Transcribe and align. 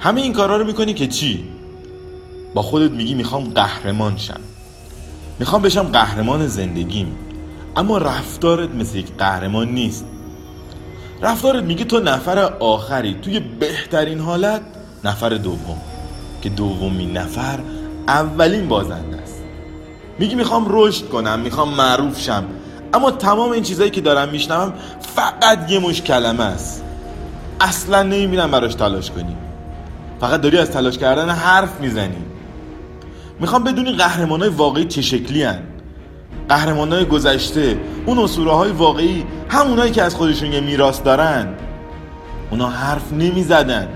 همه 0.00 0.20
این 0.20 0.32
کارا 0.32 0.56
رو 0.56 0.64
می‌کنی 0.64 0.94
که 0.94 1.06
چی؟ 1.06 1.44
با 2.54 2.62
خودت 2.62 2.90
میگی 2.90 3.14
می‌خوام 3.14 3.44
قهرمان 3.44 4.16
شم. 4.16 4.40
می‌خوام 5.38 5.62
بشم 5.62 5.82
قهرمان 5.82 6.46
زندگیم. 6.46 7.16
اما 7.76 7.98
رفتارت 7.98 8.70
مثل 8.70 8.98
یک 8.98 9.06
قهرمان 9.18 9.68
نیست. 9.68 10.04
رفتارت 11.22 11.64
میگه 11.64 11.84
تو 11.84 12.00
نفر 12.00 12.38
آخری. 12.60 13.14
توی 13.22 13.40
بهترین 13.40 14.20
حالت 14.20 14.60
نفر 15.04 15.28
دوم. 15.28 15.80
که 16.42 16.48
دومین 16.48 17.16
نفر 17.16 17.58
اولین 18.08 18.68
بازنده 18.68 19.16
است. 19.16 19.42
میگی 20.18 20.34
می‌خوام 20.34 20.66
رشد 20.68 21.08
کنم 21.08 21.38
می‌خوام 21.38 21.74
معروف 21.74 22.20
شم. 22.20 22.44
اما 22.94 23.10
تمام 23.10 23.50
این 23.50 23.62
چیزایی 23.62 23.90
که 23.90 24.00
دارم 24.00 24.28
میشنوم 24.28 24.72
فقط 25.14 25.70
یه 25.70 25.78
مش 25.78 26.02
کلمه 26.02 26.44
است. 26.44 26.82
اصلا 27.60 28.02
نمی‌بینم 28.02 28.50
براش 28.50 28.74
تلاش 28.74 29.10
کنی 29.10 29.36
فقط 30.20 30.40
داری 30.40 30.58
از 30.58 30.70
تلاش 30.70 30.98
کردن 30.98 31.28
حرف 31.28 31.80
می‌زنی. 31.80 32.24
می‌خوام 33.40 33.64
بدونی 33.64 33.92
قهرمان 33.92 34.40
های 34.40 34.48
واقعی 34.48 34.84
چه 34.84 35.02
شکلی 35.02 35.42
هن. 35.42 35.58
قهرمان 36.48 36.92
های 36.92 37.04
گذشته 37.04 37.78
اون 38.06 38.18
اصوره 38.18 38.52
های 38.52 38.70
واقعی 38.70 39.24
همونایی 39.48 39.90
که 39.90 40.02
از 40.02 40.14
خودشون 40.14 40.52
یه 40.52 40.60
میراث 40.60 41.02
دارن. 41.02 41.48
اونا 42.50 42.68
حرف 42.68 43.12
نمی‌زدن. 43.12 43.88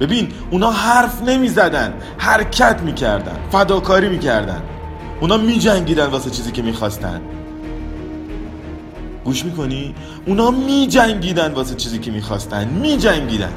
ببین 0.00 0.28
اونا 0.50 0.70
حرف 0.70 1.22
نمی‌زدن. 1.22 1.94
حرکت 2.18 2.80
می‌کردن 2.80 3.36
فداکاری 3.52 4.08
می‌کردن. 4.08 4.62
اونا 5.20 5.36
میجنگیدن 5.36 6.06
واسه 6.06 6.30
چیزی 6.30 6.52
که 6.52 6.62
می‌خواستن. 6.62 7.20
گوش 9.24 9.44
می‌کنی؟ 9.44 9.94
اونا 10.26 10.50
میجنگیدن 10.50 11.52
واسه 11.52 11.74
چیزی 11.74 11.98
که 11.98 12.10
می‌خواستن. 12.10 12.68
میجنگیدن. 12.68 13.52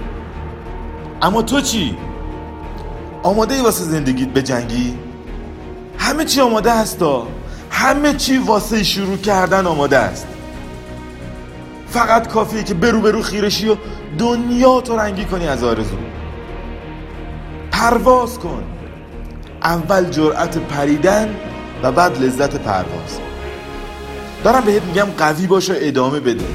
اما 1.24 1.42
تو 1.42 1.62
چی؟ 1.62 1.98
آماده 3.24 3.56
ای 3.56 3.62
واسه 3.62 3.84
زندگیت 3.84 4.30
به 4.30 4.42
جنگی؟ 4.42 4.98
همه 5.98 6.26
چی 6.26 6.42
آماده 6.42 6.74
هستا 6.74 7.28
همه 7.70 8.14
چی 8.14 8.38
واسه 8.38 8.84
شروع 8.84 9.18
کردن 9.18 9.68
آماده 9.68 9.98
است. 9.98 10.28
فقط 11.90 12.28
کافیه 12.28 12.64
که 12.64 12.74
برو 12.74 13.02
برو 13.02 13.22
خیرشی 13.22 13.70
و 13.70 13.76
دنیا 14.18 14.82
تو 14.82 14.98
رنگی 14.98 15.26
کنی 15.26 15.48
از 15.48 15.64
آرزو. 15.64 15.98
پرواز 17.72 18.40
کن. 18.40 18.64
اول 19.64 20.10
جرأت 20.10 20.58
پریدن 20.58 21.36
و 21.84 21.92
بعد 21.92 22.24
لذت 22.24 22.56
پرواز. 22.56 23.20
دارم 24.44 24.62
بهت 24.62 24.84
میگم 24.84 25.08
قوی 25.18 25.48
باش 25.48 25.70
و 25.70 25.74
ادامه 25.76 26.20
بده. 26.20 26.46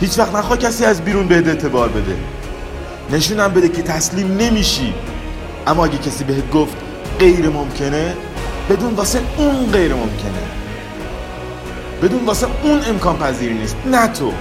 هیچ 0.00 0.18
وقت 0.18 0.34
نخوا 0.34 0.56
کسی 0.56 0.84
از 0.84 1.00
بیرون 1.00 1.26
بهت 1.26 1.46
اعتبار 1.48 1.88
بده. 1.88 2.37
نشونم 3.12 3.48
بده 3.48 3.68
که 3.68 3.82
تسلیم 3.82 4.36
نمیشی. 4.36 4.94
اما 5.66 5.84
اگه 5.84 5.98
کسی 5.98 6.24
بهت 6.24 6.50
گفت 6.50 6.76
غیر 7.18 7.48
ممکنه 7.48 8.14
بدون 8.70 8.94
واسه 8.94 9.20
اون 9.36 9.66
غیر 9.72 9.94
ممکنه. 9.94 10.42
بدون 12.02 12.24
واسه 12.24 12.46
اون 12.62 12.80
امکان 12.88 13.18
پذیر 13.18 13.52
نیست 13.52 13.76
نه 13.86 14.06
تو. 14.06 14.32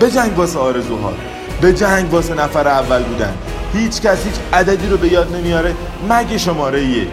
به 0.00 0.10
جنگ 0.10 0.38
واسه 0.38 0.58
آرزوها 0.58 1.12
به 1.60 1.72
جنگ 1.72 2.12
واسه 2.14 2.34
نفر 2.34 2.68
اول 2.68 3.02
بودن. 3.02 3.34
هیچ 3.74 4.00
کس 4.00 4.24
هیچ 4.24 4.34
عددی 4.52 4.88
رو 4.88 4.96
به 4.96 5.12
یاد 5.12 5.36
نمیاره 5.36 5.74
مگه 6.08 6.38
شماره 6.38 6.84
یک. 6.84 7.08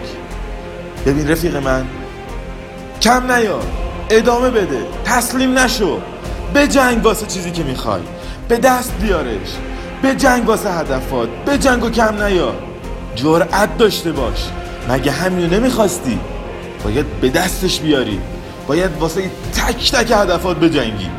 ببین 1.06 1.28
رفیق 1.28 1.56
من 1.56 1.86
کم 3.02 3.32
نیار 3.32 3.62
ادامه 4.10 4.50
بده 4.50 4.78
تسلیم 5.04 5.58
نشو. 5.58 6.00
به 6.54 6.68
جنگ 6.68 7.04
واسه 7.04 7.26
چیزی 7.26 7.50
که 7.50 7.62
می‌خوای 7.62 8.00
به 8.48 8.56
دست 8.56 8.92
بیارش. 9.00 9.56
به 10.02 10.14
جنگ 10.14 10.48
واسه 10.48 10.72
هدفات 10.72 11.28
به 11.28 11.58
جنگ 11.58 11.84
و 11.84 11.90
کم 11.90 12.22
نیار 12.22 12.54
جرأت 13.14 13.78
داشته 13.78 14.12
باش. 14.12 14.48
مگه 14.88 15.12
همینو 15.12 15.60
نمی‌خواستی؟ 15.60 16.18
باید 16.84 17.06
به 17.20 17.28
دستش 17.28 17.80
بیاری. 17.80 18.20
باید 18.68 18.90
واسه 19.00 19.30
تک 19.54 19.92
تک 19.92 20.10
هدفات 20.10 20.56
بجنگی. 20.56 21.10